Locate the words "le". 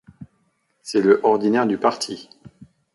1.03-1.19